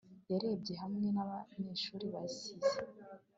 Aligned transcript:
yarebye 0.31 0.73
hamwe 0.81 1.07
n'abanyeshuri 1.15 2.05
basize 2.13 2.73